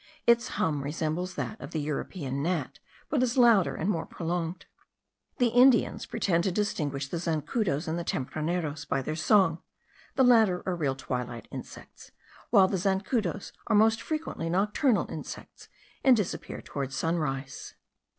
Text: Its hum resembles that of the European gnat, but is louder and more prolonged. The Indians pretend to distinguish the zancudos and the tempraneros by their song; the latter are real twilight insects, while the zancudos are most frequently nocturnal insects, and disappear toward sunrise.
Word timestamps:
Its 0.25 0.47
hum 0.57 0.81
resembles 0.81 1.35
that 1.35 1.61
of 1.61 1.69
the 1.69 1.79
European 1.79 2.41
gnat, 2.41 2.79
but 3.07 3.21
is 3.21 3.37
louder 3.37 3.75
and 3.75 3.87
more 3.87 4.07
prolonged. 4.07 4.65
The 5.37 5.49
Indians 5.49 6.07
pretend 6.07 6.43
to 6.45 6.51
distinguish 6.51 7.07
the 7.07 7.19
zancudos 7.19 7.87
and 7.87 7.99
the 7.99 8.03
tempraneros 8.03 8.83
by 8.83 9.03
their 9.03 9.15
song; 9.15 9.61
the 10.15 10.23
latter 10.23 10.63
are 10.65 10.75
real 10.75 10.95
twilight 10.95 11.47
insects, 11.51 12.09
while 12.49 12.67
the 12.67 12.77
zancudos 12.79 13.53
are 13.67 13.75
most 13.75 14.01
frequently 14.01 14.49
nocturnal 14.49 15.07
insects, 15.07 15.69
and 16.03 16.17
disappear 16.17 16.61
toward 16.63 16.91
sunrise. 16.91 17.75